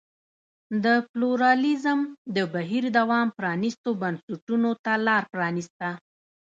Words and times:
د 0.83 0.85
پلورالېزم 1.09 1.99
د 2.35 2.37
بهیر 2.53 2.83
دوام 2.97 3.27
پرانیستو 3.37 3.89
بنسټونو 4.01 4.69
ته 4.83 4.93
لار 5.07 5.23
پرانېسته. 5.33 5.89